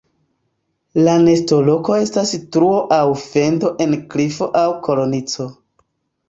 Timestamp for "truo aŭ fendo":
2.55-3.71